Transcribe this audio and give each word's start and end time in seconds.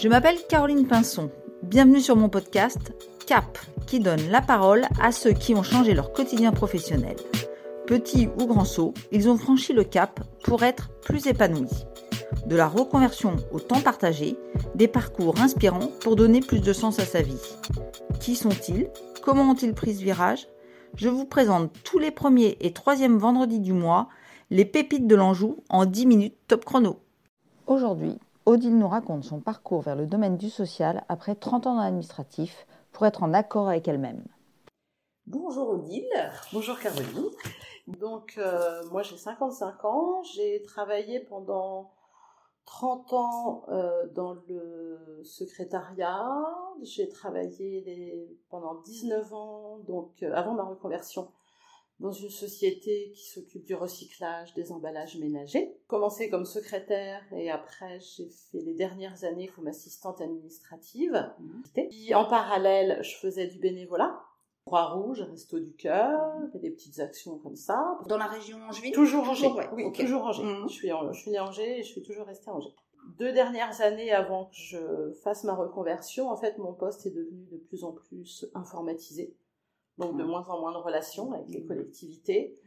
Je 0.00 0.08
m'appelle 0.08 0.38
Caroline 0.48 0.86
Pinson. 0.86 1.30
Bienvenue 1.62 2.00
sur 2.00 2.16
mon 2.16 2.28
podcast 2.28 2.94
CAP, 3.26 3.58
qui 3.86 4.00
donne 4.00 4.30
la 4.30 4.40
parole 4.40 4.86
à 5.00 5.12
ceux 5.12 5.32
qui 5.32 5.54
ont 5.54 5.62
changé 5.62 5.94
leur 5.94 6.12
quotidien 6.12 6.52
professionnel. 6.52 7.16
Petits 7.86 8.28
ou 8.40 8.46
grands 8.46 8.64
sauts, 8.64 8.94
ils 9.12 9.28
ont 9.28 9.36
franchi 9.36 9.72
le 9.72 9.84
cap 9.84 10.20
pour 10.42 10.62
être 10.62 10.88
plus 11.02 11.26
épanouis. 11.26 11.84
De 12.46 12.56
la 12.56 12.66
reconversion 12.66 13.36
au 13.52 13.60
temps 13.60 13.80
partagé, 13.80 14.36
des 14.74 14.88
parcours 14.88 15.40
inspirants 15.40 15.90
pour 16.00 16.16
donner 16.16 16.40
plus 16.40 16.60
de 16.60 16.72
sens 16.72 16.98
à 16.98 17.04
sa 17.04 17.20
vie. 17.20 17.40
Qui 18.20 18.36
sont-ils? 18.36 18.88
Comment 19.22 19.50
ont-ils 19.50 19.74
pris 19.74 19.94
ce 19.94 20.02
virage? 20.02 20.48
Je 20.96 21.08
vous 21.08 21.26
présente 21.26 21.72
tous 21.84 21.98
les 21.98 22.10
premiers 22.10 22.56
et 22.60 22.72
troisièmes 22.72 23.18
vendredis 23.18 23.60
du 23.60 23.72
mois 23.72 24.08
les 24.50 24.64
pépites 24.64 25.06
de 25.06 25.14
l'Anjou 25.14 25.62
en 25.68 25.86
10 25.86 26.06
minutes 26.06 26.36
top 26.48 26.64
chrono. 26.64 27.00
Aujourd'hui, 27.66 28.18
Odile 28.50 28.76
nous 28.76 28.88
raconte 28.88 29.22
son 29.22 29.38
parcours 29.38 29.82
vers 29.82 29.94
le 29.94 30.06
domaine 30.06 30.36
du 30.36 30.50
social 30.50 31.04
après 31.08 31.36
30 31.36 31.68
ans 31.68 31.74
dans 31.76 31.82
l'administratif 31.82 32.66
pour 32.90 33.06
être 33.06 33.22
en 33.22 33.32
accord 33.32 33.68
avec 33.68 33.86
elle-même. 33.86 34.24
Bonjour 35.28 35.68
Odile. 35.68 36.32
Bonjour 36.52 36.76
Caroline. 36.80 37.30
Donc, 37.86 38.34
euh, 38.38 38.82
moi 38.90 39.02
j'ai 39.02 39.16
55 39.16 39.84
ans, 39.84 40.24
j'ai 40.34 40.62
travaillé 40.62 41.20
pendant 41.20 41.92
30 42.64 43.12
ans 43.12 43.62
euh, 43.68 44.08
dans 44.16 44.34
le 44.48 45.20
secrétariat, 45.22 46.28
j'ai 46.82 47.08
travaillé 47.08 48.36
pendant 48.48 48.80
19 48.80 49.32
ans, 49.32 49.78
donc 49.86 50.24
euh, 50.24 50.34
avant 50.34 50.54
ma 50.54 50.64
reconversion, 50.64 51.30
dans 52.00 52.12
une 52.12 52.30
société 52.30 53.12
qui 53.14 53.28
s'occupe 53.28 53.64
du 53.64 53.74
recyclage 53.74 54.54
des 54.54 54.72
emballages 54.72 55.18
ménagers. 55.18 55.76
Commencé 55.86 56.30
comme 56.30 56.46
secrétaire 56.46 57.22
et 57.32 57.50
après 57.50 58.00
j'ai 58.00 58.28
fait 58.50 58.62
les 58.62 58.74
dernières 58.74 59.24
années 59.24 59.48
comme 59.48 59.68
assistante 59.68 60.20
administrative. 60.20 61.30
Mmh. 61.38 62.14
en 62.14 62.24
parallèle, 62.24 62.98
je 63.02 63.16
faisais 63.16 63.46
du 63.46 63.58
bénévolat. 63.58 64.18
Croix-Rouge, 64.64 65.22
Resto 65.22 65.58
du 65.58 65.72
Cœur, 65.72 66.20
des 66.54 66.70
petites 66.70 67.00
actions 67.00 67.38
comme 67.38 67.56
ça. 67.56 67.98
Dans 68.06 68.18
la 68.18 68.26
région 68.26 68.58
Angevine 68.68 68.92
Toujours 68.92 69.28
Angers, 69.28 69.50
oui, 69.72 69.90
toujours 69.92 70.24
Angers. 70.24 70.44
Mmh. 70.44 70.68
Je, 70.68 70.72
suis, 70.72 70.88
je 70.88 71.18
suis 71.18 71.30
née 71.30 71.38
à 71.38 71.44
Angers 71.44 71.78
et 71.80 71.82
je 71.82 71.88
suis 71.88 72.02
toujours 72.02 72.26
restée 72.26 72.50
à 72.50 72.54
Angers. 72.54 72.74
Deux 73.18 73.32
dernières 73.32 73.80
années 73.80 74.12
avant 74.12 74.46
que 74.46 74.54
je 74.54 75.12
fasse 75.22 75.44
ma 75.44 75.54
reconversion, 75.54 76.30
en 76.30 76.36
fait, 76.36 76.58
mon 76.58 76.72
poste 76.72 77.06
est 77.06 77.10
devenu 77.10 77.46
de 77.50 77.56
plus 77.56 77.84
en 77.84 77.92
plus 77.92 78.46
informatisé 78.54 79.34
donc 80.00 80.16
de 80.16 80.24
moins 80.24 80.44
en 80.48 80.60
moins 80.60 80.72
de 80.72 80.78
relations 80.78 81.32
avec 81.32 81.48
les 81.48 81.64
collectivités. 81.64 82.58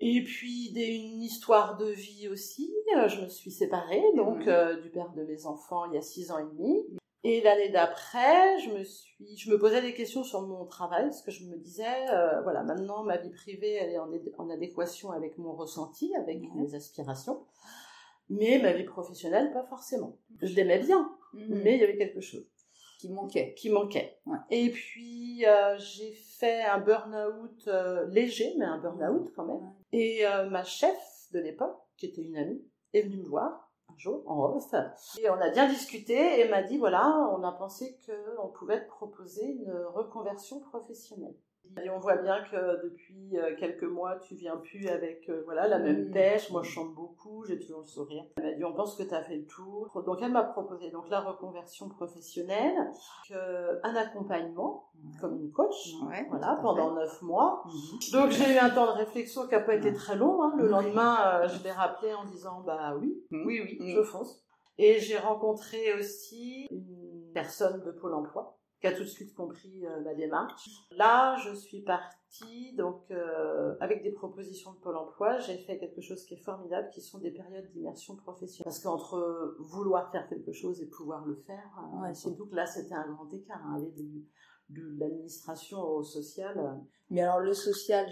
Et 0.00 0.24
puis 0.24 0.72
une 0.74 1.22
histoire 1.22 1.76
de 1.76 1.86
vie 1.86 2.28
aussi. 2.28 2.74
Euh, 2.96 3.06
je 3.06 3.20
me 3.20 3.28
suis 3.28 3.52
séparée 3.52 4.02
donc 4.16 4.48
euh, 4.48 4.80
du 4.80 4.90
père 4.90 5.12
de 5.12 5.22
mes 5.22 5.46
enfants 5.46 5.84
il 5.86 5.94
y 5.94 5.96
a 5.96 6.02
six 6.02 6.32
ans 6.32 6.38
et 6.38 6.56
demi. 6.56 6.84
Et 7.24 7.40
l'année 7.40 7.68
d'après, 7.68 8.58
je 8.58 8.70
me 8.70 8.82
suis, 8.82 9.36
je 9.36 9.48
me 9.48 9.56
posais 9.56 9.80
des 9.80 9.94
questions 9.94 10.24
sur 10.24 10.42
mon 10.42 10.64
travail 10.66 11.04
parce 11.04 11.22
que 11.22 11.30
je 11.30 11.44
me 11.44 11.56
disais, 11.56 12.10
euh, 12.10 12.40
voilà, 12.42 12.64
maintenant 12.64 13.04
ma 13.04 13.16
vie 13.16 13.30
privée 13.30 13.74
elle 13.74 13.90
est 13.90 13.98
en, 13.98 14.50
adéquation 14.50 15.12
avec 15.12 15.38
mon 15.38 15.52
ressenti, 15.52 16.12
avec 16.16 16.42
mes 16.56 16.74
aspirations, 16.74 17.44
mais 18.28 18.58
ma 18.58 18.72
vie 18.72 18.82
professionnelle 18.82 19.52
pas 19.52 19.62
forcément. 19.62 20.18
Je 20.40 20.52
l'aimais 20.56 20.80
bien, 20.80 21.16
mais 21.32 21.76
il 21.76 21.80
y 21.80 21.84
avait 21.84 21.96
quelque 21.96 22.20
chose 22.20 22.44
qui 23.02 23.12
manquait. 23.12 23.54
Qui 23.54 23.70
manquait. 23.70 24.20
Et 24.50 24.70
puis 24.70 25.44
euh, 25.44 25.76
j'ai 25.78 26.12
fait 26.12 26.62
un 26.62 26.78
burn-out 26.78 27.66
euh, 27.66 28.06
léger, 28.06 28.54
mais 28.58 28.64
un 28.64 28.78
burn-out 28.78 29.32
quand 29.34 29.44
même. 29.44 29.72
Et 29.90 30.24
euh, 30.24 30.48
ma 30.48 30.62
chef 30.62 30.96
de 31.32 31.40
l'époque, 31.40 31.76
qui 31.96 32.06
était 32.06 32.22
une 32.22 32.36
amie, 32.36 32.64
est 32.92 33.02
venue 33.02 33.16
me 33.16 33.28
voir 33.28 33.72
un 33.88 33.98
jour 33.98 34.22
en 34.26 34.56
off. 34.56 34.72
Et 35.18 35.28
on 35.28 35.40
a 35.40 35.50
bien 35.50 35.68
discuté 35.68 36.40
et 36.40 36.48
m'a 36.48 36.62
dit 36.62 36.78
voilà, 36.78 37.28
on 37.36 37.42
a 37.42 37.50
pensé 37.50 37.98
qu'on 38.06 38.48
pouvait 38.48 38.84
te 38.84 38.88
proposer 38.88 39.46
une 39.46 39.72
reconversion 39.92 40.60
professionnelle. 40.60 41.34
Et 41.82 41.88
on 41.88 41.98
voit 41.98 42.16
bien 42.16 42.42
que 42.50 42.82
depuis 42.84 43.38
euh, 43.38 43.56
quelques 43.58 43.84
mois, 43.84 44.16
tu 44.16 44.34
viens 44.34 44.56
plus 44.56 44.88
avec 44.88 45.28
euh, 45.28 45.42
voilà 45.44 45.68
la 45.68 45.78
même 45.78 46.10
pêche. 46.10 46.50
Moi, 46.50 46.62
je 46.62 46.70
chante 46.70 46.94
beaucoup, 46.94 47.44
j'ai 47.46 47.58
toujours 47.58 47.80
le 47.80 47.86
sourire. 47.86 48.24
Elle 48.36 48.44
m'a 48.44 48.52
dit, 48.52 48.64
on 48.64 48.74
pense 48.74 48.96
que 48.96 49.02
tu 49.02 49.14
as 49.14 49.22
fait 49.22 49.36
le 49.36 49.46
tour. 49.46 49.90
Donc, 50.04 50.18
elle 50.20 50.32
m'a 50.32 50.44
proposé 50.44 50.90
donc 50.90 51.08
la 51.08 51.20
reconversion 51.20 51.88
professionnelle, 51.88 52.90
un 53.30 53.94
accompagnement 53.96 54.90
comme 55.20 55.36
une 55.36 55.50
coach, 55.50 55.94
voilà, 56.28 56.58
pendant 56.62 56.94
neuf 56.94 57.22
mois. 57.22 57.62
Mm-hmm. 57.66 58.12
Donc, 58.12 58.30
j'ai 58.30 58.54
eu 58.54 58.58
un 58.58 58.70
temps 58.70 58.86
de 58.86 58.98
réflexion 58.98 59.46
qui 59.46 59.54
n'a 59.54 59.60
pas 59.60 59.74
été 59.74 59.92
très 59.92 60.16
long. 60.16 60.42
Hein. 60.42 60.52
Le 60.56 60.68
lendemain, 60.68 61.16
euh, 61.42 61.48
je 61.48 61.62
l'ai 61.62 61.72
rappelé 61.72 62.12
en 62.14 62.24
disant, 62.24 62.62
bah 62.64 62.94
oui, 63.00 63.24
mm. 63.30 63.46
oui, 63.46 63.60
oui, 63.62 63.78
mm. 63.80 63.96
je 63.96 64.02
fonce. 64.02 64.44
Et 64.78 65.00
j'ai 65.00 65.18
rencontré 65.18 65.94
aussi 65.94 66.66
une 66.70 67.30
personne 67.34 67.82
de 67.82 67.90
Pôle 67.92 68.14
Emploi 68.14 68.58
qui 68.82 68.88
a 68.88 68.92
tout 68.92 69.04
de 69.04 69.08
suite 69.08 69.32
compris 69.34 69.86
euh, 69.86 70.00
ma 70.00 70.12
démarche. 70.12 70.68
Là, 70.90 71.36
je 71.36 71.54
suis 71.54 71.82
partie 71.82 72.74
donc 72.76 73.00
euh, 73.12 73.76
avec 73.78 74.02
des 74.02 74.10
propositions 74.10 74.72
de 74.72 74.78
Pôle 74.78 74.96
Emploi. 74.96 75.38
J'ai 75.38 75.56
fait 75.56 75.78
quelque 75.78 76.00
chose 76.00 76.24
qui 76.24 76.34
est 76.34 76.42
formidable, 76.42 76.90
qui 76.92 77.00
sont 77.00 77.18
des 77.18 77.30
périodes 77.30 77.70
d'immersion 77.70 78.16
professionnelle. 78.16 78.64
Parce 78.64 78.80
qu'entre 78.80 79.56
vouloir 79.60 80.10
faire 80.10 80.28
quelque 80.28 80.52
chose 80.52 80.82
et 80.82 80.86
pouvoir 80.86 81.24
le 81.24 81.36
faire, 81.36 81.78
euh, 82.04 82.12
surtout 82.12 82.46
que 82.46 82.56
là, 82.56 82.66
c'était 82.66 82.94
un 82.94 83.08
grand 83.12 83.32
écart. 83.32 83.64
Hein, 83.64 83.76
aller 83.76 83.92
de, 84.68 84.98
l'administration 84.98 85.80
au 85.82 86.02
social. 86.02 86.80
Mais 87.10 87.20
alors 87.20 87.40
le 87.40 87.52
social, 87.52 88.06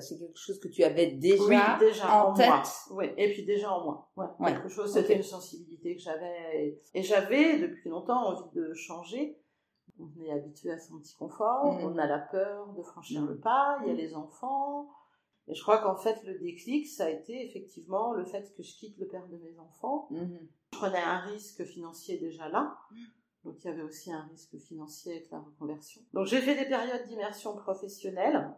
c'est 0.00 0.18
quelque 0.18 0.38
chose 0.38 0.60
que 0.60 0.68
tu 0.68 0.84
avais 0.84 1.08
déjà, 1.08 1.76
déjà 1.80 2.24
en, 2.24 2.32
tête. 2.32 2.68
Oui, 2.92 3.06
et 3.16 3.32
puis 3.32 3.44
déjà 3.44 3.72
en 3.72 3.84
moi. 3.84 4.10
Ouais, 4.16 4.52
Quelque 4.52 4.68
chose, 4.68 4.92
c'était 4.92 5.16
une 5.16 5.24
sensibilité 5.24 5.96
que 5.96 6.02
j'avais 6.02 6.78
et 6.94 7.02
j'avais 7.02 7.58
depuis 7.58 7.90
longtemps 7.90 8.28
envie 8.28 8.48
de 8.54 8.72
changer 8.72 9.36
on 9.98 10.22
est 10.22 10.30
habitué 10.30 10.70
à 10.70 10.78
son 10.78 10.98
petit 10.98 11.14
confort, 11.16 11.72
mm. 11.72 11.84
on 11.84 11.98
a 11.98 12.06
la 12.06 12.18
peur 12.18 12.72
de 12.74 12.82
franchir 12.82 13.22
mm. 13.22 13.28
le 13.28 13.38
pas, 13.38 13.78
il 13.82 13.88
y 13.88 13.90
a 13.90 13.94
mm. 13.94 13.96
les 13.96 14.14
enfants. 14.14 14.90
Et 15.48 15.54
je 15.54 15.62
crois 15.62 15.78
qu'en 15.78 15.96
fait, 15.96 16.22
le 16.24 16.38
déclic, 16.38 16.86
ça 16.86 17.04
a 17.04 17.10
été 17.10 17.46
effectivement 17.46 18.12
le 18.12 18.24
fait 18.24 18.52
que 18.56 18.62
je 18.62 18.76
quitte 18.76 18.98
le 18.98 19.06
père 19.06 19.26
de 19.28 19.36
mes 19.36 19.58
enfants. 19.58 20.08
Mm-hmm. 20.10 20.48
Je 20.72 20.78
prenais 20.78 21.02
un 21.02 21.18
risque 21.18 21.64
financier 21.64 22.18
déjà 22.18 22.48
là. 22.48 22.76
Donc 23.46 23.62
il 23.62 23.68
y 23.68 23.70
avait 23.70 23.82
aussi 23.82 24.12
un 24.12 24.22
risque 24.22 24.58
financier 24.58 25.12
avec 25.12 25.30
la 25.30 25.38
reconversion. 25.38 26.02
Donc 26.12 26.26
j'ai 26.26 26.40
fait 26.40 26.56
des 26.56 26.68
périodes 26.68 27.06
d'immersion 27.06 27.54
professionnelle. 27.54 28.50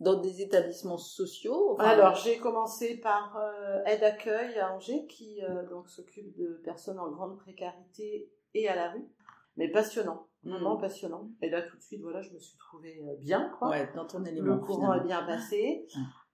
Dans 0.00 0.20
des 0.20 0.42
établissements 0.42 0.98
sociaux 0.98 1.76
Alors 1.78 2.16
j'ai 2.16 2.38
commencé 2.38 2.96
par 2.96 3.36
euh, 3.36 3.84
aide 3.84 4.02
accueil 4.02 4.58
à 4.58 4.74
Angers 4.74 5.06
qui 5.06 5.40
euh, 5.44 5.64
donc 5.68 5.88
s'occupe 5.88 6.36
de 6.36 6.60
personnes 6.64 6.98
en 6.98 7.12
grande 7.12 7.38
précarité 7.38 8.28
et 8.54 8.68
à 8.68 8.74
la 8.74 8.90
rue. 8.90 9.08
Mais 9.56 9.68
passionnant. 9.68 10.26
Vraiment 10.44 10.76
mm. 10.76 10.80
passionnant. 10.80 11.30
Et 11.40 11.48
là, 11.48 11.62
tout 11.62 11.76
de 11.76 11.82
suite, 11.82 12.02
voilà, 12.02 12.20
je 12.20 12.30
me 12.30 12.38
suis 12.38 12.56
trouvée 12.58 13.02
euh, 13.02 13.16
bien, 13.18 13.50
quoi. 13.58 13.70
Ouais, 13.70 13.90
dans 13.94 14.06
ton 14.06 14.24
élément. 14.24 14.54
Le 14.54 14.60
courant 14.60 14.94
est 14.94 15.04
bien 15.04 15.22
passé. 15.24 15.86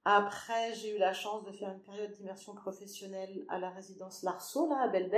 Après, 0.04 0.72
j'ai 0.74 0.96
eu 0.96 0.98
la 0.98 1.12
chance 1.12 1.44
de 1.44 1.52
faire 1.52 1.70
une 1.70 1.82
période 1.82 2.10
d'immersion 2.12 2.54
professionnelle 2.54 3.44
à 3.48 3.58
la 3.58 3.68
résidence 3.68 4.22
Larceau, 4.22 4.66
là, 4.68 4.80
à 4.80 4.88
belle 4.88 5.10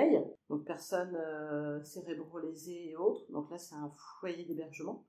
Donc, 0.51 0.65
personnes 0.65 1.15
euh, 1.15 1.83
cérébrolésées 1.85 2.91
et 2.91 2.97
autres. 2.97 3.25
Donc 3.31 3.49
là, 3.51 3.59
c'est 3.59 3.77
un 3.77 3.91
foyer 4.21 4.45
d'hébergement. 4.45 5.05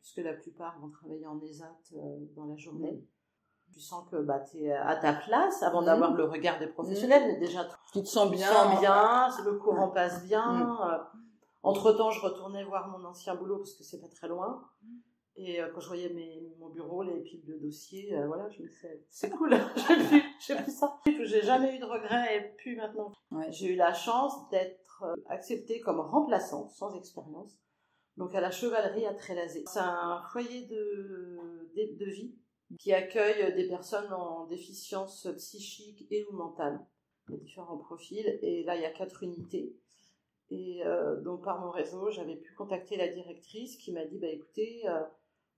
Puisque 0.00 0.18
la 0.18 0.32
plupart 0.32 0.78
vont 0.80 0.90
travailler 0.90 1.26
en 1.26 1.40
ESAT 1.40 1.76
euh, 1.94 2.18
dans 2.36 2.44
la 2.44 2.56
journée. 2.56 2.92
Mm. 2.92 3.72
Tu 3.74 3.80
sens 3.80 4.08
que 4.08 4.22
bah, 4.22 4.38
tu 4.38 4.58
es 4.58 4.72
à 4.72 4.94
ta 4.94 5.12
place 5.12 5.60
avant 5.64 5.82
mm. 5.82 5.86
d'avoir 5.86 6.14
le 6.14 6.24
regard 6.24 6.60
des 6.60 6.68
professionnels. 6.68 7.40
Déjà, 7.40 7.66
tu 7.92 8.00
te 8.00 8.06
sens 8.06 8.30
bien. 8.30 8.46
Tu 8.46 8.54
te 8.54 8.58
sens 8.58 8.80
bien, 8.80 9.28
le 9.44 9.58
courant 9.58 9.88
passe 9.88 10.24
bien. 10.24 10.78
Euh, 10.88 10.98
entre-temps, 11.66 12.12
je 12.12 12.20
retournais 12.20 12.62
voir 12.62 12.88
mon 12.88 13.04
ancien 13.04 13.34
boulot 13.34 13.58
parce 13.58 13.74
que 13.74 13.82
c'est 13.82 14.00
pas 14.00 14.08
très 14.08 14.28
loin. 14.28 14.62
Et 15.34 15.60
euh, 15.60 15.68
quand 15.74 15.80
je 15.80 15.88
voyais 15.88 16.08
mes, 16.10 16.40
mon 16.60 16.68
bureau, 16.68 17.02
les 17.02 17.20
piles 17.22 17.44
de 17.44 17.58
dossiers, 17.58 18.14
euh, 18.14 18.28
voilà, 18.28 18.48
je 18.50 18.62
me 18.62 18.68
disais, 18.68 19.04
c'est 19.10 19.30
cool, 19.30 19.50
j'ai 20.46 20.54
pris, 20.54 20.70
ça. 20.70 21.00
J'ai 21.04 21.42
jamais 21.42 21.74
eu 21.74 21.80
de 21.80 21.84
regrets 21.84 22.36
et 22.36 22.54
puis 22.56 22.76
maintenant, 22.76 23.12
j'ai 23.48 23.72
eu 23.72 23.76
la 23.76 23.92
chance 23.92 24.48
d'être 24.50 25.02
euh, 25.02 25.16
acceptée 25.26 25.80
comme 25.80 25.98
remplaçante, 25.98 26.70
sans 26.70 26.94
expérience, 26.94 27.58
donc 28.16 28.32
à 28.36 28.40
la 28.40 28.52
chevalerie 28.52 29.04
à 29.04 29.12
Trélazé. 29.12 29.64
C'est 29.66 29.80
un 29.80 30.22
foyer 30.30 30.66
de, 30.66 31.68
de, 31.74 31.98
de, 31.98 32.10
vie 32.10 32.34
qui 32.78 32.92
accueille 32.92 33.54
des 33.54 33.68
personnes 33.68 34.12
en 34.12 34.46
déficience 34.46 35.26
psychique 35.36 36.06
et 36.12 36.24
ou 36.30 36.36
mentale. 36.36 36.80
A 37.28 37.36
différents 37.36 37.78
profils 37.78 38.38
et 38.40 38.62
là, 38.62 38.76
il 38.76 38.82
y 38.82 38.86
a 38.86 38.92
quatre 38.92 39.24
unités. 39.24 39.76
Et 40.50 40.84
euh, 40.84 41.20
donc 41.22 41.44
par 41.44 41.60
mon 41.60 41.70
réseau, 41.70 42.10
j'avais 42.10 42.36
pu 42.36 42.54
contacter 42.54 42.96
la 42.96 43.08
directrice 43.08 43.76
qui 43.78 43.92
m'a 43.92 44.04
dit 44.04 44.18
bah 44.18 44.28
écoutez, 44.28 44.88
euh, 44.88 45.02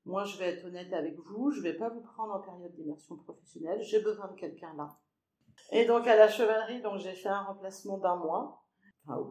moi 0.06 0.24
je 0.24 0.38
vais 0.38 0.46
être 0.46 0.64
honnête 0.64 0.92
avec 0.92 1.18
vous, 1.18 1.50
je 1.50 1.60
vais 1.60 1.74
pas 1.74 1.90
vous 1.90 2.00
prendre 2.00 2.34
en 2.34 2.40
période 2.40 2.74
d'immersion 2.74 3.16
professionnelle, 3.16 3.82
j'ai 3.82 4.00
besoin 4.00 4.28
de 4.28 4.36
quelqu'un 4.36 4.74
là. 4.76 4.98
Et 5.72 5.84
donc 5.84 6.06
à 6.06 6.16
la 6.16 6.28
chevalerie, 6.28 6.80
donc 6.80 6.98
j'ai 6.98 7.12
fait 7.12 7.28
un 7.28 7.42
remplacement 7.42 7.98
d'un 7.98 8.16
mois 8.16 8.64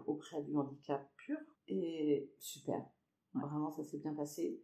auprès 0.06 0.42
du 0.44 0.56
handicap 0.56 1.08
pur 1.18 1.38
et 1.68 2.32
super. 2.40 2.84
Vraiment 3.34 3.72
ça 3.72 3.84
s'est 3.84 3.98
bien 3.98 4.14
passé. 4.14 4.62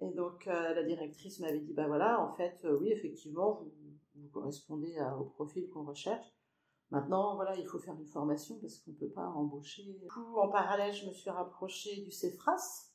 Et 0.00 0.10
donc 0.10 0.48
euh, 0.48 0.74
la 0.74 0.82
directrice 0.82 1.38
m'avait 1.38 1.60
dit 1.60 1.74
bah 1.74 1.86
voilà 1.86 2.20
en 2.20 2.32
fait 2.34 2.66
oui 2.80 2.90
effectivement 2.90 3.54
vous, 3.54 3.72
vous 4.16 4.28
correspondez 4.30 4.96
au 5.20 5.24
profil 5.26 5.68
qu'on 5.68 5.84
recherche. 5.84 6.26
Maintenant, 6.90 7.34
voilà, 7.34 7.54
il 7.56 7.66
faut 7.66 7.78
faire 7.78 7.94
une 7.94 8.06
formation 8.06 8.58
parce 8.60 8.78
qu'on 8.78 8.92
ne 8.92 8.96
peut 8.96 9.10
pas 9.10 9.26
embaucher. 9.26 9.82
Du 9.82 10.08
coup, 10.08 10.38
en 10.38 10.48
parallèle, 10.48 10.94
je 10.94 11.06
me 11.06 11.12
suis 11.12 11.28
rapprochée 11.28 12.00
du 12.00 12.10
CEFRAS. 12.10 12.92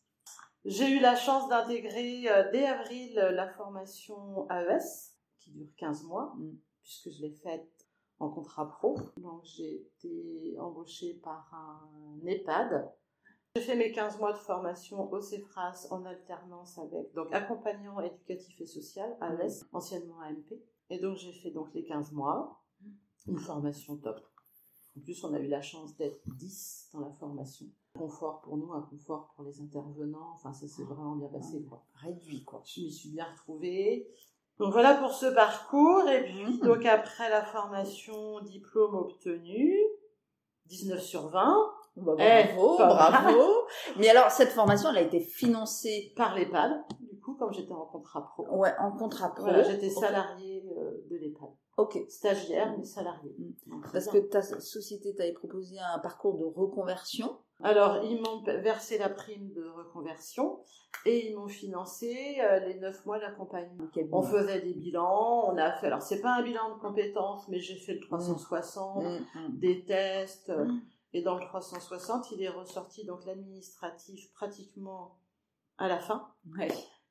J'ai 0.65 0.89
eu 0.89 0.99
la 0.99 1.15
chance 1.15 1.47
d'intégrer 1.49 2.27
euh, 2.29 2.49
dès 2.51 2.65
avril 2.65 3.13
la 3.15 3.47
formation 3.49 4.49
AES, 4.49 5.13
qui 5.39 5.51
dure 5.51 5.67
15 5.77 6.05
mois, 6.05 6.33
mm. 6.37 6.57
puisque 6.81 7.09
je 7.11 7.21
l'ai 7.21 7.33
faite 7.33 7.69
en 8.19 8.29
contrat 8.29 8.67
pro. 8.69 8.97
Donc, 9.17 9.43
j'ai 9.43 9.75
été 9.75 10.55
embauchée 10.59 11.19
par 11.23 11.53
un 11.53 12.25
EHPAD. 12.25 12.91
J'ai 13.55 13.61
fait 13.61 13.75
mes 13.75 13.91
15 13.91 14.17
mois 14.17 14.33
de 14.33 14.37
formation 14.39 15.11
au 15.11 15.21
CEFRAS 15.21 15.87
en 15.91 16.03
alternance 16.05 16.79
avec 16.79 17.13
donc 17.13 17.31
accompagnant 17.31 17.99
éducatif 17.99 18.59
et 18.59 18.65
social, 18.65 19.15
AES, 19.21 19.65
anciennement 19.71 20.19
AMP. 20.21 20.59
Et 20.89 20.97
donc, 20.97 21.17
j'ai 21.17 21.33
fait 21.33 21.51
donc 21.51 21.71
les 21.75 21.83
15 21.83 22.13
mois 22.13 22.62
une 23.27 23.39
formation 23.39 23.97
top. 23.97 24.19
En 24.97 25.01
plus, 25.01 25.23
on 25.23 25.33
a 25.33 25.39
eu 25.39 25.47
la 25.47 25.61
chance 25.61 25.95
d'être 25.95 26.21
10 26.27 26.89
dans 26.93 26.99
la 26.99 27.11
formation. 27.11 27.65
Confort 27.97 28.41
pour 28.41 28.57
nous, 28.57 28.73
un 28.73 28.81
confort 28.81 29.33
pour 29.35 29.43
les 29.43 29.59
intervenants. 29.59 30.31
Enfin, 30.35 30.53
ça 30.53 30.67
s'est 30.67 30.83
vraiment 30.83 31.15
bien 31.15 31.29
passé, 31.29 31.63
quoi. 31.67 31.85
Réduit, 31.95 32.43
quoi. 32.43 32.61
Je 32.65 32.81
m'y 32.81 32.91
suis 32.91 33.09
bien 33.09 33.25
retrouvée. 33.25 34.07
Donc 34.59 34.71
voilà 34.71 34.95
pour 34.95 35.11
ce 35.11 35.27
parcours. 35.27 36.07
Et 36.09 36.23
puis, 36.25 36.45
mmh. 36.45 36.59
donc 36.59 36.85
après 36.85 37.29
la 37.29 37.43
formation, 37.43 38.39
diplôme 38.41 38.95
obtenu, 38.95 39.75
19 40.67 41.01
sur 41.01 41.29
20. 41.29 41.73
Bah, 41.95 42.15
bravo, 42.15 42.75
eh, 42.79 42.83
bravo. 42.83 43.67
Mais 43.97 44.09
alors, 44.09 44.31
cette 44.31 44.49
formation, 44.49 44.89
elle 44.89 44.97
a 44.97 45.01
été 45.01 45.19
financée 45.19 46.11
par 46.15 46.35
l'EHPAD, 46.35 46.71
coup, 47.23 47.33
comme 47.35 47.51
j'étais 47.51 47.73
en 47.73 47.85
contrat 47.85 48.21
pro. 48.21 48.47
Ouais, 48.49 48.73
en 48.79 48.91
contrat 48.91 49.33
pro. 49.33 49.43
Voilà, 49.43 49.63
j'étais 49.63 49.89
salariée 49.89 50.63
euh, 50.77 51.03
de 51.09 51.15
l'EHPAD. 51.15 51.49
Ok. 51.77 51.97
Stagiaire, 52.07 52.75
mais 52.77 52.83
salarié. 52.83 53.35
Mm. 53.65 53.81
Parce 53.91 54.07
que 54.07 54.17
ta 54.19 54.41
société 54.41 55.15
t'avait 55.15 55.33
proposé 55.33 55.77
un 55.79 55.99
parcours 55.99 56.37
de 56.37 56.45
reconversion. 56.45 57.37
Alors, 57.63 58.03
ils 58.03 58.21
m'ont 58.21 58.43
versé 58.43 58.97
la 58.97 59.09
prime 59.09 59.51
de 59.53 59.63
reconversion 59.63 60.59
et 61.05 61.29
ils 61.29 61.35
m'ont 61.35 61.47
financé 61.47 62.37
euh, 62.41 62.59
les 62.59 62.79
neuf 62.79 63.05
mois 63.05 63.19
d'accompagnement. 63.19 63.85
On 64.11 64.21
faisait 64.21 64.61
des 64.61 64.73
bilans, 64.73 65.49
on 65.51 65.57
a 65.57 65.71
fait, 65.71 65.87
alors 65.87 66.01
c'est 66.01 66.21
pas 66.21 66.35
un 66.35 66.43
bilan 66.43 66.75
de 66.75 66.79
compétences, 66.81 67.47
mais 67.47 67.59
j'ai 67.59 67.77
fait 67.77 67.93
le 67.93 68.01
360, 68.01 69.03
mm. 69.03 69.07
mm, 69.07 69.59
des 69.59 69.85
tests, 69.85 70.51
et 71.13 71.21
dans 71.21 71.35
le 71.35 71.41
360, 71.41 72.31
il 72.31 72.43
est 72.43 72.49
ressorti 72.49 73.05
donc 73.05 73.25
l'administratif 73.25 74.31
pratiquement 74.33 75.17
à 75.77 75.87
la 75.87 75.99
fin. 75.99 76.27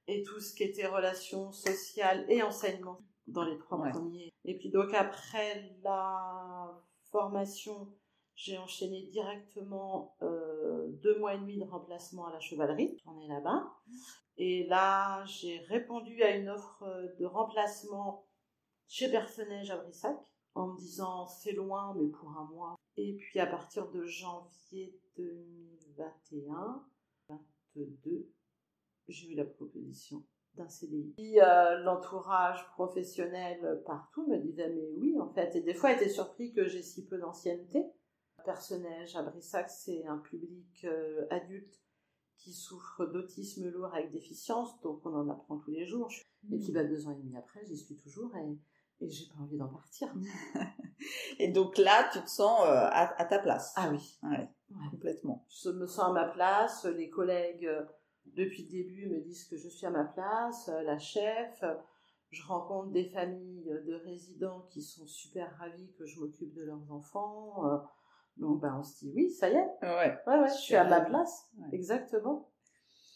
Et 0.08 0.22
tout 0.22 0.40
ce 0.40 0.54
qui 0.54 0.64
était 0.64 0.86
relations 0.86 1.52
sociales 1.52 2.26
et 2.28 2.42
enseignement 2.42 3.00
dans 3.26 3.44
les 3.44 3.58
trois 3.58 3.82
premiers. 3.90 4.32
Et 4.44 4.58
puis 4.58 4.70
donc 4.70 4.92
après 4.94 5.76
la 5.82 6.82
formation, 7.10 7.92
j'ai 8.34 8.58
enchaîné 8.58 9.06
directement 9.06 10.16
euh, 10.22 10.88
deux 11.02 11.18
mois 11.18 11.34
et 11.34 11.38
demi 11.38 11.58
de 11.58 11.64
remplacement 11.64 12.26
à 12.26 12.32
la 12.32 12.40
chevalerie. 12.40 12.96
On 13.06 13.20
est 13.20 13.28
là-bas. 13.28 13.72
Et 14.38 14.66
là, 14.66 15.24
j'ai 15.26 15.58
répondu 15.68 16.22
à 16.22 16.34
une 16.34 16.48
offre 16.48 16.84
de 17.18 17.26
remplacement 17.26 18.26
chez 18.88 19.10
Personnage 19.10 19.70
à 19.70 19.76
Brissac 19.76 20.18
en 20.54 20.68
me 20.68 20.76
disant 20.76 21.26
c'est 21.26 21.52
loin, 21.52 21.94
mais 21.96 22.08
pour 22.08 22.30
un 22.30 22.44
mois. 22.52 22.74
Et 22.96 23.14
puis 23.16 23.38
à 23.40 23.46
partir 23.46 23.90
de 23.90 24.04
janvier 24.04 24.98
2021, 25.16 26.84
22, 27.74 28.30
j'ai 29.12 29.28
eu 29.28 29.34
la 29.34 29.44
proposition 29.44 30.24
d'un 30.54 30.68
CDI. 30.68 31.14
Euh, 31.40 31.78
l'entourage 31.78 32.66
professionnel 32.72 33.82
partout 33.86 34.26
me 34.26 34.38
disait 34.38 34.68
mais 34.68 34.90
oui 34.96 35.18
en 35.18 35.32
fait 35.32 35.54
et 35.56 35.60
des 35.60 35.74
fois 35.74 35.92
était 35.92 36.08
surpris 36.08 36.52
que 36.52 36.66
j'ai 36.66 36.82
si 36.82 37.06
peu 37.06 37.18
d'ancienneté. 37.18 37.84
Personnage 38.44 39.14
à 39.16 39.22
Brissac 39.22 39.70
c'est 39.70 40.04
un 40.06 40.18
public 40.18 40.84
euh, 40.84 41.26
adulte 41.30 41.80
qui 42.36 42.52
souffre 42.52 43.06
d'autisme 43.06 43.70
lourd 43.70 43.94
avec 43.94 44.10
déficience 44.10 44.80
donc 44.80 45.06
on 45.06 45.14
en 45.14 45.28
apprend 45.28 45.58
tous 45.58 45.70
les 45.70 45.86
jours 45.86 46.10
et 46.50 46.58
puis 46.58 46.72
bah, 46.72 46.82
deux 46.82 47.06
ans 47.06 47.12
et 47.12 47.22
demi 47.22 47.36
après 47.36 47.64
j'y 47.64 47.76
suis 47.76 47.96
toujours 47.96 48.34
et, 48.36 49.04
et 49.04 49.08
j'ai 49.08 49.26
pas 49.28 49.40
envie 49.40 49.56
d'en 49.56 49.68
partir. 49.68 50.12
et 51.38 51.48
donc 51.48 51.78
là 51.78 52.10
tu 52.12 52.20
te 52.20 52.28
sens 52.28 52.60
euh, 52.62 52.88
à, 52.90 53.24
ta 53.24 53.38
place. 53.38 53.72
Ah 53.76 53.90
oui, 53.90 54.18
ouais, 54.24 54.48
complètement. 54.90 55.46
Je 55.48 55.70
me 55.70 55.86
sens 55.86 56.10
à 56.10 56.12
ma 56.12 56.28
place, 56.28 56.84
les 56.84 57.08
collègues 57.08 57.70
depuis 58.36 58.64
le 58.64 58.70
début, 58.70 59.08
me 59.08 59.20
disent 59.20 59.44
que 59.44 59.56
je 59.56 59.68
suis 59.68 59.86
à 59.86 59.90
ma 59.90 60.04
place, 60.04 60.68
euh, 60.68 60.82
la 60.82 60.98
chef. 60.98 61.64
Je 62.30 62.42
rencontre 62.46 62.90
des 62.90 63.04
familles 63.04 63.70
de 63.86 63.94
résidents 63.94 64.66
qui 64.70 64.80
sont 64.80 65.06
super 65.06 65.54
ravis 65.58 65.92
que 65.98 66.06
je 66.06 66.18
m'occupe 66.18 66.54
de 66.54 66.62
leurs 66.62 66.90
enfants. 66.90 67.66
Euh, 67.66 67.78
donc, 68.38 68.60
ben, 68.60 68.76
on 68.78 68.82
se 68.82 69.00
dit, 69.00 69.12
oui, 69.14 69.30
ça 69.30 69.50
y 69.50 69.54
est. 69.54 69.68
Ouais. 69.82 70.18
Ouais, 70.26 70.38
ouais, 70.38 70.48
je 70.48 70.54
suis 70.54 70.74
à 70.74 70.84
ma 70.84 71.02
place. 71.02 71.50
Exactement. 71.72 72.48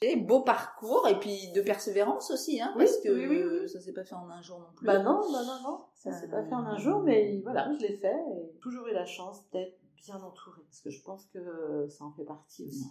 Et 0.03 0.17
beau 0.17 0.43
parcours, 0.43 1.09
et 1.09 1.19
puis 1.19 1.51
de 1.55 1.63
persévérance 1.63 2.31
aussi, 2.31 2.61
hein, 2.61 2.75
parce 2.77 2.99
que 2.99 3.09
oui, 3.09 3.43
oui, 3.43 3.67
ça 3.67 3.81
s'est 3.81 3.95
pas 3.95 4.05
fait 4.05 4.15
en 4.15 4.29
un 4.29 4.43
jour 4.43 4.61
non 4.61 4.67
plus. 4.77 4.87
Bah 4.87 4.99
non, 4.99 5.23
non, 5.33 5.43
non, 5.43 5.63
non, 5.63 5.85
ça 5.95 6.13
s'est 6.13 6.29
pas 6.29 6.45
fait 6.45 6.53
en 6.53 6.67
un 6.67 6.77
jour, 6.77 7.01
mais 7.01 7.41
voilà, 7.41 7.73
je 7.73 7.79
l'ai 7.79 7.97
fait, 7.97 8.15
et 8.15 8.59
toujours 8.61 8.87
eu 8.89 8.93
la 8.93 9.07
chance 9.07 9.49
d'être 9.53 9.79
bien 9.97 10.17
entourée, 10.17 10.61
parce 10.65 10.83
que 10.83 10.91
je 10.91 11.03
pense 11.03 11.25
que 11.33 11.87
ça 11.89 12.05
en 12.05 12.13
fait 12.13 12.27
partie 12.27 12.67
aussi 12.67 12.85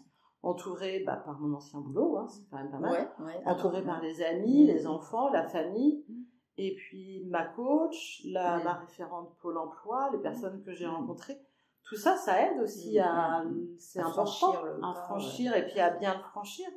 entouré 0.45 1.00
bah, 1.00 1.15
par 1.25 1.39
mon 1.39 1.56
ancien 1.56 1.80
boulot, 1.80 2.18
hein, 2.18 2.27
c'est 2.30 2.47
quand 2.50 2.57
même 2.57 2.69
pas 2.69 2.80
mal, 2.80 3.12
entouré 3.45 3.83
par 3.83 4.01
les 4.01 4.21
amis, 4.21 4.65
les 4.65 4.86
enfants, 4.86 5.30
la 5.30 5.47
famille, 5.47 6.06
mm. 6.07 6.24
et 6.57 6.75
puis 6.75 7.25
ma 7.25 7.45
coach, 7.45 8.21
la, 8.25 8.63
ma 8.63 8.74
référente 8.74 9.36
Pôle 9.42 9.57
Emploi, 9.57 10.12
les 10.12 10.19
personnes 10.19 10.63
que 10.63 10.71
j'ai 10.71 10.86
mm. 10.86 10.92
rencontrées. 10.92 11.39
Tout 11.83 11.95
ça, 11.97 12.15
ça 12.15 12.42
aide 12.42 12.59
aussi 12.62 13.00
à, 13.00 13.44
c'est 13.77 14.00
important, 14.00 14.53
franchir 14.53 14.83
à 14.83 14.94
franchir 14.94 15.56
et 15.56 15.68
puis 15.68 15.80
à 15.80 15.92
bien 15.92 16.15
le 16.15 16.24
franchir. 16.24 16.68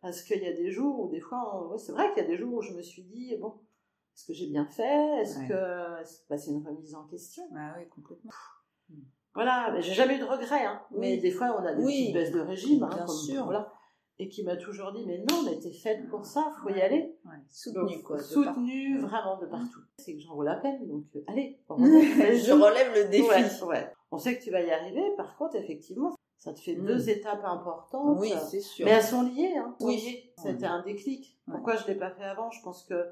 Parce 0.00 0.22
qu'il 0.22 0.42
y 0.42 0.46
a 0.46 0.52
des 0.52 0.70
jours 0.70 1.00
où 1.00 1.08
des 1.08 1.20
fois, 1.20 1.72
c'est 1.78 1.92
vrai 1.92 2.12
qu'il 2.12 2.22
y 2.22 2.26
a 2.26 2.28
des 2.28 2.36
jours 2.36 2.54
où 2.54 2.60
je 2.60 2.72
me 2.72 2.82
suis 2.82 3.04
dit, 3.04 3.36
bon, 3.36 3.54
est-ce 4.14 4.26
que 4.26 4.32
j'ai 4.34 4.48
bien 4.48 4.66
fait? 4.66 5.20
Est-ce 5.20 5.38
que 5.48 6.28
bah, 6.28 6.36
c'est 6.36 6.50
une 6.50 6.66
remise 6.66 6.94
en 6.94 7.04
question. 7.04 7.44
Ah 7.56 7.74
oui, 7.78 7.88
complètement. 7.88 8.32
Voilà, 9.34 9.80
j'ai 9.80 9.94
jamais 9.94 10.16
eu 10.16 10.18
de 10.18 10.24
regrets, 10.24 10.64
hein. 10.64 10.82
Mais 10.90 11.16
des 11.16 11.30
fois, 11.30 11.56
on 11.58 11.64
a 11.64 11.74
des 11.74 11.82
petites 11.82 12.14
baisses 12.14 12.32
de 12.32 12.40
régime, 12.40 12.82
hein, 12.82 12.90
bien 12.94 13.06
sûr. 13.06 13.44
Voilà. 13.44 13.72
Et 14.18 14.28
qui 14.28 14.44
m'a 14.44 14.56
toujours 14.56 14.92
dit, 14.92 15.04
mais 15.06 15.24
non, 15.30 15.42
mais 15.44 15.58
t'es 15.58 15.72
faite 15.72 16.08
pour 16.10 16.26
ça, 16.26 16.52
faut 16.62 16.68
y 16.68 16.80
aller. 16.80 17.16
Ouais. 17.24 17.32
Soutenu, 17.48 18.02
quoi. 18.02 18.18
Soutenu, 18.18 18.98
vraiment, 19.00 19.38
de 19.38 19.46
partout. 19.46 19.80
C'est 19.98 20.14
que 20.14 20.20
j'en 20.20 20.34
vaut 20.34 20.42
la 20.42 20.56
peine, 20.56 20.86
donc, 20.86 21.04
euh, 21.16 21.24
allez. 21.26 21.58
Je 21.70 22.52
relève 22.52 22.94
le 22.94 23.08
défi. 23.08 23.64
Ouais. 23.64 23.90
On 24.10 24.18
sait 24.18 24.38
que 24.38 24.42
tu 24.44 24.50
vas 24.50 24.60
y 24.60 24.70
arriver, 24.70 25.02
par 25.16 25.36
contre, 25.36 25.56
effectivement, 25.56 26.14
ça 26.36 26.52
te 26.52 26.60
fait 26.60 26.74
mm. 26.74 26.84
deux 26.84 27.08
étapes 27.08 27.44
importantes. 27.44 28.18
Oui, 28.20 28.32
c'est 28.50 28.60
sûr. 28.60 28.84
Mais 28.84 28.92
elles 28.92 29.02
sont 29.02 29.22
liées, 29.22 29.54
hein. 29.56 29.74
Oui. 29.80 30.30
C'était 30.36 30.66
un 30.66 30.82
déclic. 30.82 31.38
Pourquoi 31.50 31.76
je 31.76 31.86
l'ai 31.86 31.94
pas 31.94 32.10
fait 32.10 32.24
avant? 32.24 32.50
Je 32.50 32.62
pense 32.62 32.84
que 32.84 33.06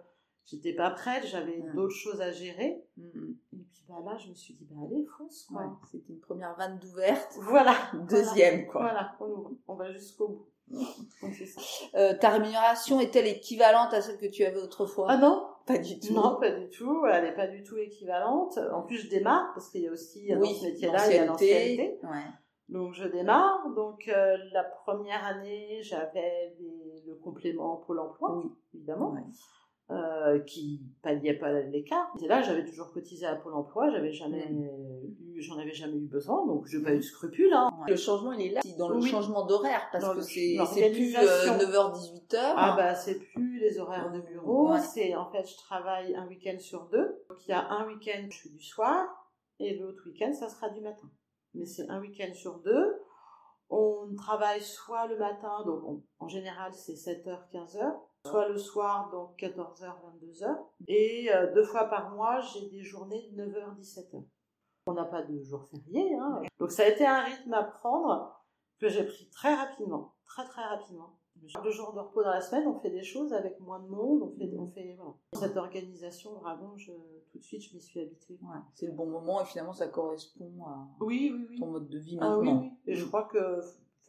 j'étais 0.47 0.73
pas 0.73 0.91
prête, 0.91 1.27
j'avais 1.27 1.63
d'autres 1.75 1.95
choses 1.95 2.21
à 2.21 2.33
gérer. 2.33 2.85
Mm. 2.97 3.33
Et 3.53 3.65
puis 3.73 3.85
bah, 3.89 3.97
là, 4.05 4.17
je 4.17 4.31
me 4.31 4.35
suis 4.35 4.55
dit, 4.55 4.67
bah 4.71 4.81
allez, 4.85 5.05
fonce, 5.17 5.45
quoi. 5.45 5.79
C'était 5.91 6.13
une 6.13 6.21
première 6.21 6.55
vanne 6.57 6.79
d'ouverte. 6.79 7.35
Voilà. 7.43 7.75
Deuxième, 8.09 8.67
quoi. 8.67 8.83
Voilà, 8.83 9.17
on, 9.21 9.57
on 9.69 9.75
va 9.75 9.91
jusqu'au 9.93 10.29
bout. 10.29 10.47
Euh, 11.95 12.15
ta 12.19 12.31
rémunération 12.31 13.01
est-elle 13.01 13.27
équivalente 13.27 13.93
à 13.93 14.01
celle 14.01 14.19
que 14.19 14.27
tu 14.27 14.45
avais 14.45 14.61
autrefois? 14.61 15.07
Ah 15.09 15.17
non, 15.17 15.49
pas 15.67 15.79
du 15.79 15.99
tout. 15.99 16.13
Non, 16.13 16.39
pas 16.39 16.51
du 16.51 16.69
tout. 16.69 17.05
Elle 17.07 17.25
n'est 17.25 17.35
pas 17.35 17.49
du 17.49 17.63
tout 17.63 17.77
équivalente. 17.77 18.59
En 18.73 18.83
plus, 18.83 18.99
je 18.99 19.09
démarre 19.09 19.53
parce 19.55 19.69
qu'il 19.71 19.83
y 19.83 19.89
a 19.89 19.93
aussi 19.93 20.29
dans 20.29 20.45
ce 20.45 20.65
métier-là, 20.65 21.11
il 21.11 21.17
y 21.17 21.19
a 21.19 21.27
l'ancienneté. 21.27 21.99
Ouais. 22.05 22.25
Donc 22.69 22.95
je 22.95 23.07
démarre. 23.09 23.69
Donc 23.75 24.09
euh, 24.09 24.37
la 24.53 24.65
première 24.65 25.25
année, 25.25 25.81
j'avais 25.83 26.55
le 27.07 27.15
complément 27.17 27.77
Pôle 27.79 27.99
Emploi, 27.99 28.37
oui. 28.39 28.53
évidemment. 28.75 29.13
Ouais. 29.13 29.25
Euh, 30.31 30.39
qui 30.41 30.81
palliait 31.03 31.35
pas 31.35 31.53
l'écart. 31.53 32.13
Et 32.23 32.29
là, 32.29 32.43
j'avais 32.43 32.65
toujours 32.65 32.93
cotisé 32.93 33.27
à 33.27 33.35
Pôle 33.37 33.55
Emploi, 33.55 33.91
j'avais 33.91 34.13
jamais 34.13 34.47
mm. 34.51 35.35
eu, 35.35 35.41
j'en 35.41 35.59
avais 35.59 35.73
jamais 35.73 35.97
eu 35.97 36.07
besoin, 36.07 36.47
donc 36.47 36.67
je 36.67 36.79
n'ai 36.79 36.85
pas 36.85 36.93
eu 36.93 36.99
de 36.99 37.03
scrupule. 37.03 37.53
Hein. 37.53 37.71
Le 37.89 37.97
changement, 37.97 38.33
il 38.33 38.47
est 38.47 38.51
là, 38.51 38.61
dans 38.79 38.89
le 38.89 39.01
changement 39.01 39.47
d'horaire, 39.47 39.89
parce 39.93 40.15
que 40.15 40.21
c'est 40.21 40.57
plus 40.91 41.15
9h-18h. 41.15 42.35
Euh, 42.35 42.53
ah 42.57 42.75
bah 42.77 42.95
c'est 42.95 43.19
plus 43.19 43.61
les 43.61 43.79
horaires 43.79 44.13
de 44.13 44.21
bureau, 44.21 44.77
c'est 44.79 45.15
en 45.15 45.31
fait 45.31 45.49
je 45.49 45.57
travaille 45.57 46.15
un 46.15 46.27
week-end 46.27 46.59
sur 46.59 46.89
deux. 46.91 47.23
Donc 47.29 47.39
il 47.47 47.51
y 47.51 47.55
a 47.55 47.69
un 47.71 47.87
week-end 47.87 48.27
je 48.31 48.37
suis 48.37 48.51
du 48.51 48.63
soir, 48.63 49.07
et 49.59 49.77
l'autre 49.77 50.03
week-end 50.07 50.33
ça 50.33 50.49
sera 50.49 50.69
du 50.71 50.81
matin. 50.81 51.11
Mais 51.55 51.65
c'est 51.65 51.89
un 51.89 52.01
week-end 52.01 52.33
sur 52.35 52.59
deux. 52.61 52.97
On 53.69 54.15
travaille 54.17 54.61
soit 54.61 55.07
le 55.07 55.17
matin, 55.19 55.65
donc 55.65 56.03
en 56.19 56.29
général 56.29 56.73
c'est 56.73 56.95
7h, 56.95 57.39
15h, 57.53 57.93
soit 58.27 58.49
le 58.49 58.59
soir, 58.59 59.11
donc 59.11 59.37
14h, 59.39 59.85
22h. 59.85 60.57
Et 60.89 61.33
euh, 61.33 61.53
deux 61.55 61.65
fois 61.65 61.85
par 61.85 62.11
mois, 62.15 62.41
j'ai 62.41 62.69
des 62.69 62.83
journées 62.83 63.31
de 63.33 63.45
9h, 63.45 63.79
17h. 63.79 64.23
On 64.87 64.95
n'a 64.95 65.05
pas 65.05 65.23
de 65.23 65.41
jour 65.43 65.67
férié, 65.71 66.15
hein. 66.15 66.43
Donc 66.59 66.71
ça 66.71 66.85
a 66.85 66.89
été 66.89 67.07
un 67.07 67.21
rythme 67.21 67.53
à 67.55 67.63
prendre 67.65 68.43
que 68.79 68.89
j'ai 68.89 69.05
pris 69.05 69.29
très 69.31 69.55
rapidement, 69.55 70.15
très 70.25 70.45
très 70.45 70.65
rapidement. 70.65 71.17
Deux 71.65 71.71
jours 71.71 71.95
de 71.95 72.01
repos 72.01 72.23
dans 72.23 72.31
la 72.31 72.41
semaine, 72.43 72.67
on 72.67 72.79
fait 72.81 72.91
des 72.91 73.03
choses 73.03 73.33
avec 73.33 73.59
moins 73.61 73.81
de 73.81 73.89
monde, 73.89 74.23
on 74.23 74.37
fait, 74.37 74.55
on 74.59 74.67
fait 74.69 74.99
Cette 75.33 75.57
organisation, 75.57 76.35
vraiment, 76.35 76.77
je, 76.77 76.93
tout 77.31 77.39
de 77.39 77.43
suite, 77.43 77.63
je 77.63 77.75
m'y 77.75 77.81
suis 77.81 78.01
habituée. 78.01 78.39
c'est 78.75 78.87
le 78.87 78.93
bon 78.93 79.07
moment 79.07 79.41
et 79.41 79.47
finalement, 79.47 79.73
ça 79.73 79.89
correspond 79.89 80.53
à 80.67 80.87
oui, 81.01 81.33
oui, 81.35 81.47
oui. 81.49 81.59
ton 81.59 81.69
mode 81.69 81.89
de 81.89 81.99
vie 81.99 82.19
ah 82.21 82.29
maintenant. 82.37 82.61
oui, 82.61 82.73
Et 82.87 82.95
je 82.95 83.07
crois 83.07 83.25
que 83.25 83.61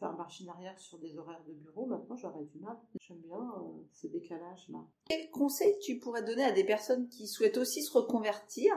faire 0.02 0.16
marche 0.16 0.42
arrière 0.48 0.78
sur 0.78 0.98
des 0.98 1.16
horaires 1.16 1.42
de 1.46 1.52
bureau, 1.52 1.86
maintenant, 1.86 2.16
j'aurais 2.16 2.44
du 2.44 2.58
mal. 2.58 2.76
J'aime 3.00 3.18
bien 3.18 3.38
euh, 3.38 3.82
ce 3.92 4.08
décalage-là. 4.08 4.80
Quel 5.08 5.30
conseil 5.30 5.78
tu 5.80 5.98
pourrais 5.98 6.22
donner 6.22 6.44
à 6.44 6.52
des 6.52 6.64
personnes 6.64 7.08
qui 7.08 7.28
souhaitent 7.28 7.58
aussi 7.58 7.82
se 7.82 7.96
reconvertir 7.96 8.74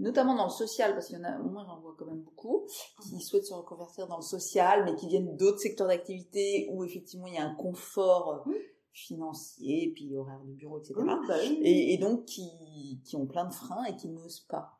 notamment 0.00 0.36
dans 0.36 0.44
le 0.44 0.50
social, 0.50 0.94
parce 0.94 1.08
qu'il 1.08 1.16
y 1.16 1.20
en 1.20 1.24
a, 1.24 1.38
moi 1.38 1.64
j'en 1.66 1.80
vois 1.80 1.96
quand 1.98 2.06
même 2.06 2.20
beaucoup, 2.20 2.68
qui 3.02 3.20
souhaitent 3.20 3.46
se 3.46 3.54
reconvertir 3.54 4.06
dans 4.06 4.18
le 4.18 4.22
social, 4.22 4.84
mais 4.84 4.94
qui 4.94 5.08
viennent 5.08 5.36
d'autres 5.36 5.58
secteurs 5.58 5.88
d'activité 5.88 6.68
où 6.70 6.84
effectivement 6.84 7.26
il 7.26 7.34
y 7.34 7.38
a 7.38 7.44
un 7.44 7.54
confort 7.56 8.44
euh, 8.46 8.52
financier, 8.92 9.92
puis 9.94 10.16
horaire 10.16 10.40
de 10.44 10.52
bureau, 10.52 10.78
etc. 10.78 10.94
Bah 10.96 11.36
et, 11.42 11.98
donc 11.98 12.26
qui, 12.26 13.00
qui 13.04 13.16
ont 13.16 13.26
plein 13.26 13.46
de 13.46 13.52
freins 13.52 13.84
et 13.84 13.96
qui 13.96 14.08
n'osent 14.08 14.46
pas. 14.48 14.78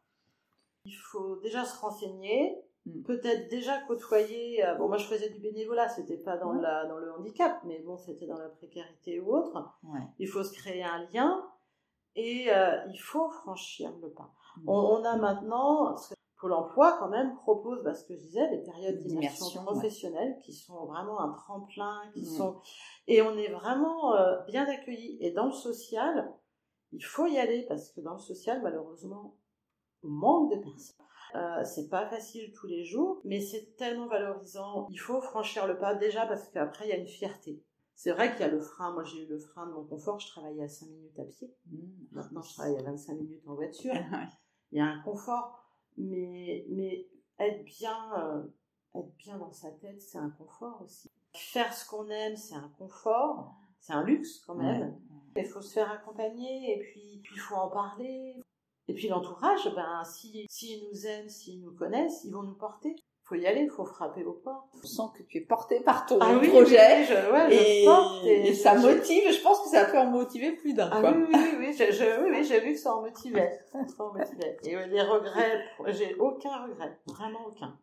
Il 0.85 0.95
faut 0.95 1.37
déjà 1.37 1.65
se 1.65 1.77
renseigner. 1.81 2.58
Peut-être 3.05 3.49
déjà 3.49 3.81
côtoyer. 3.83 4.65
Euh, 4.65 4.75
bon, 4.75 4.89
moi 4.89 4.97
je 4.97 5.07
faisais 5.07 5.31
du 5.31 5.41
bénévolat, 5.41 5.89
c'était 5.89 6.19
pas 6.19 6.37
dans, 6.37 6.53
la, 6.53 6.87
dans 6.87 6.99
le 6.99 7.13
handicap, 7.13 7.61
mais 7.65 7.81
bon, 7.81 7.97
c'était 7.97 8.27
dans 8.27 8.39
la 8.39 8.49
précarité 8.49 9.21
ou 9.21 9.35
autre. 9.35 9.79
Il 10.19 10.29
faut 10.29 10.43
se 10.43 10.53
créer 10.53 10.83
un 10.83 11.07
lien 11.13 11.45
et 12.17 12.47
euh, 12.51 12.85
il 12.93 12.99
faut 12.99 13.29
franchir 13.31 13.93
le 14.03 14.11
pas. 14.11 14.33
Mm. 14.59 14.69
On, 14.69 15.05
a 15.05 15.17
maintenant, 15.17 15.95
Pôle 16.41 16.53
emploi 16.53 16.97
quand 17.01 17.09
même 17.09 17.35
propose, 17.35 17.83
parce 17.83 18.05
que 18.05 18.15
je 18.15 18.21
disais, 18.21 18.49
des 18.51 18.63
périodes 18.63 19.03
d'immersion 19.03 19.65
professionnelle 19.65 20.39
qui 20.45 20.53
sont 20.53 20.87
vraiment 20.87 21.21
un 21.21 21.33
tremplin, 21.33 22.01
qui 22.15 22.23
mm. 22.23 22.37
sont 22.37 22.61
et 23.09 23.23
on 23.23 23.37
est 23.37 23.51
vraiment 23.51 24.15
euh, 24.15 24.39
bien 24.47 24.67
accueillis. 24.67 25.17
Et 25.21 25.33
dans 25.33 25.47
le 25.47 25.53
social, 25.53 26.31
il 26.93 27.05
faut 27.05 27.27
y 27.27 27.39
aller 27.39 27.65
parce 27.67 27.91
que 27.91 28.01
dans 28.01 28.13
le 28.13 28.21
social, 28.21 28.61
malheureusement, 28.63 29.35
on 30.05 30.09
manque 30.09 30.53
de 30.53 30.59
personnes. 30.59 31.07
Euh, 31.35 31.65
c'est 31.65 31.89
pas 31.89 32.07
facile 32.07 32.53
tous 32.53 32.67
les 32.67 32.85
jours, 32.85 33.21
mais 33.25 33.41
c'est 33.41 33.77
tellement 33.77 34.07
valorisant. 34.07 34.87
Il 34.91 34.99
faut 34.99 35.21
franchir 35.21 35.67
le 35.67 35.79
pas 35.79 35.95
déjà 35.95 36.27
parce 36.27 36.49
qu'après 36.49 36.87
il 36.87 36.91
y 36.91 36.93
a 36.93 36.97
une 36.97 37.07
fierté. 37.07 37.63
C'est 37.95 38.13
vrai 38.13 38.31
qu'il 38.31 38.41
y 38.41 38.45
a 38.45 38.49
le 38.49 38.61
frein. 38.61 38.93
Moi, 38.93 39.03
j'ai 39.03 39.25
eu 39.25 39.27
le 39.27 39.41
frein 39.41 39.67
de 39.67 39.73
mon 39.73 39.85
confort. 39.85 40.21
Je 40.21 40.29
travaillais 40.29 40.63
à 40.63 40.69
5 40.69 40.87
minutes 40.87 41.19
à 41.19 41.25
pied. 41.25 41.53
Mmh. 41.67 41.79
Maintenant, 42.13 42.43
je 42.43 42.55
travaille 42.55 42.77
à 42.77 42.83
25 42.83 43.15
minutes 43.15 43.43
en 43.47 43.57
voiture. 43.57 43.93
Il 44.71 44.79
y 44.79 44.81
a 44.81 44.85
un 44.85 45.01
confort. 45.03 45.65
Mais, 45.97 46.65
mais 46.71 47.09
être 47.41 47.65
bien, 47.65 47.97
euh, 48.19 48.45
être 48.95 49.17
bien 49.17 49.37
dans 49.39 49.51
sa 49.51 49.73
tête, 49.73 50.01
c'est 50.01 50.19
un 50.19 50.31
confort 50.31 50.81
aussi. 50.83 51.11
Faire 51.35 51.73
ce 51.73 51.89
qu'on 51.89 52.09
aime, 52.09 52.37
c'est 52.37 52.55
un 52.55 52.73
confort. 52.79 53.57
C'est 53.81 53.93
un 53.93 54.05
luxe 54.05 54.45
quand 54.47 54.55
même. 54.55 54.97
Il 55.37 55.45
faut 55.45 55.61
se 55.61 55.73
faire 55.73 55.91
accompagner 55.91 56.77
et 56.77 56.81
puis 56.81 57.23
il 57.33 57.39
faut 57.39 57.57
en 57.57 57.69
parler. 57.69 58.37
Et 58.89 58.95
puis 58.95 59.09
l'entourage, 59.09 59.73
ben, 59.75 60.03
s'ils 60.05 60.47
si, 60.49 60.83
nous 60.89 61.07
aiment, 61.07 61.29
s'ils 61.29 61.61
nous 61.61 61.73
connaissent, 61.73 62.25
ils 62.25 62.33
vont 62.33 62.43
nous 62.43 62.57
porter 62.57 62.97
faut 63.29 63.35
y 63.35 63.47
aller, 63.47 63.61
il 63.61 63.71
faut 63.71 63.85
frapper 63.85 64.25
aux 64.25 64.33
portes. 64.33 64.71
On 64.75 64.87
sent 64.87 65.03
que 65.19 65.23
tu 65.25 65.39
es 65.39 65.41
porté 65.43 65.81
par 65.81 66.07
ton 66.07 66.19
ah 66.21 66.39
projet. 66.49 67.03
et, 67.51 68.55
ça 68.55 68.75
motive. 68.75 69.25
Je 69.31 69.43
pense 69.43 69.61
que 69.61 69.69
ça 69.69 69.85
peut 69.85 69.99
en 69.99 70.11
motiver 70.11 70.53
plus 70.53 70.73
d'un. 70.73 70.89
Ah 70.91 71.03
oui, 71.03 71.27
oui, 71.29 71.37
oui, 71.59 71.77
oui, 72.31 72.45
j'ai 72.45 72.61
vu 72.61 72.73
que 72.73 72.79
ça 72.79 72.97
en 72.97 73.03
motivait. 73.03 73.61
Ça 73.73 74.05
en 74.05 74.15
motivait. 74.15 74.57
Et 74.65 74.75
les 74.87 75.03
regrets, 75.03 75.63
j'ai 75.89 76.15
aucun 76.15 76.65
regret, 76.65 76.99
vraiment 77.07 77.47
aucun. 77.47 77.79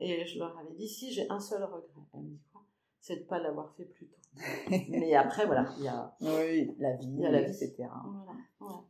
Et 0.00 0.24
je 0.24 0.38
leur 0.38 0.58
avais 0.58 0.74
dit 0.74 0.88
si 0.88 1.12
j'ai 1.12 1.30
un 1.30 1.38
seul 1.38 1.62
regret. 1.62 2.02
Elle 2.14 2.20
me 2.20 2.30
dit 2.30 2.42
quoi? 2.52 2.62
C'est 3.00 3.16
de 3.16 3.24
pas 3.24 3.38
l'avoir 3.38 3.72
fait 3.76 3.84
plus 3.84 4.06
tôt. 4.06 4.16
Mais 4.88 5.14
après, 5.14 5.46
voilà, 5.46 5.66
il 5.78 5.84
y 5.84 5.88
a 5.88 6.12
oui, 6.20 6.74
la 6.78 6.94
vie, 6.94 7.08
il 7.08 7.20
y 7.20 7.26
a 7.26 7.30
la 7.30 7.42
vie, 7.42 7.52
etc. 7.52 7.88
Voilà. 8.58 8.80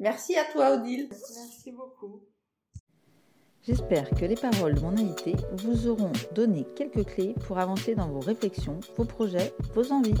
Merci 0.00 0.34
à 0.36 0.44
toi, 0.44 0.72
Odile. 0.72 1.08
Merci 1.10 1.72
beaucoup. 1.72 2.22
J'espère 3.62 4.08
que 4.08 4.24
les 4.24 4.34
paroles 4.34 4.74
de 4.74 4.80
mon 4.80 4.96
invité 4.96 5.36
vous 5.52 5.88
auront 5.88 6.12
donné 6.34 6.66
quelques 6.74 7.04
clés 7.04 7.34
pour 7.46 7.58
avancer 7.58 7.94
dans 7.94 8.08
vos 8.08 8.20
réflexions, 8.20 8.80
vos 8.96 9.04
projets, 9.04 9.52
vos 9.74 9.92
envies. 9.92 10.14